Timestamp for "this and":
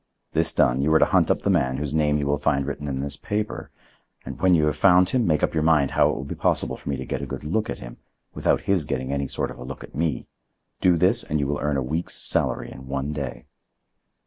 10.97-11.39